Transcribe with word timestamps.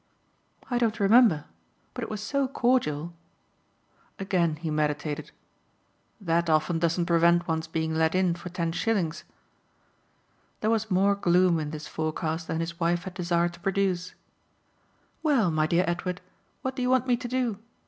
"I 0.67 0.79
don't 0.79 0.99
remember 0.99 1.45
but 1.93 2.03
it 2.03 2.09
was 2.09 2.21
so 2.23 2.47
cordial." 2.47 3.13
Again 4.17 4.55
he 4.55 4.71
meditated. 4.71 5.29
"That 6.19 6.49
often 6.49 6.79
doesn't 6.79 7.05
prevent 7.05 7.47
one's 7.47 7.67
being 7.67 7.93
let 7.93 8.15
in 8.15 8.33
for 8.33 8.49
ten 8.49 8.71
shillings." 8.71 9.25
There 10.61 10.71
was 10.71 10.89
more 10.89 11.13
gloom 11.13 11.59
in 11.59 11.69
this 11.69 11.87
forecast 11.87 12.47
than 12.47 12.61
his 12.61 12.79
wife 12.79 13.03
had 13.03 13.13
desired 13.13 13.53
to 13.53 13.59
produce. 13.59 14.15
"Well, 15.21 15.51
my 15.51 15.67
dear 15.67 15.83
Edward, 15.85 16.19
what 16.63 16.75
do 16.75 16.81
you 16.81 16.89
want 16.89 17.05
me 17.05 17.15
to 17.17 17.27
do? 17.27 17.59